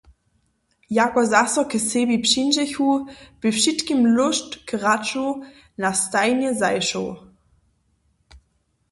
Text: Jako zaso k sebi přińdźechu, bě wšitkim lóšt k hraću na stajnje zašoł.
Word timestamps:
Jako 0.99 1.21
zaso 1.33 1.61
k 1.71 1.73
sebi 1.89 2.15
přińdźechu, 2.25 2.89
bě 3.39 3.49
wšitkim 3.57 4.01
lóšt 4.15 4.49
k 4.67 4.69
hraću 4.81 5.25
na 5.81 5.91
stajnje 6.03 6.51
zašoł. 6.61 7.07